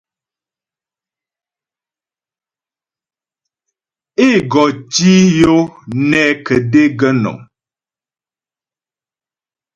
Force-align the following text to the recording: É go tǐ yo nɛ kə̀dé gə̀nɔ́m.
É 4.27 4.29
go 4.51 4.63
tǐ 4.93 5.11
yo 5.39 5.55
nɛ 6.09 6.21
kə̀dé 6.45 6.83
gə̀nɔ́m. 6.99 7.39